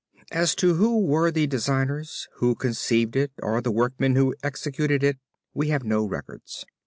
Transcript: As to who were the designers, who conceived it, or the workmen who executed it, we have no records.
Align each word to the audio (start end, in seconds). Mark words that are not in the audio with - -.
As 0.31 0.55
to 0.55 0.73
who 0.73 1.05
were 1.05 1.29
the 1.29 1.45
designers, 1.45 2.27
who 2.37 2.55
conceived 2.55 3.15
it, 3.15 3.31
or 3.43 3.61
the 3.61 3.69
workmen 3.69 4.15
who 4.15 4.33
executed 4.41 5.03
it, 5.03 5.19
we 5.53 5.67
have 5.67 5.83
no 5.83 6.03
records. 6.07 6.65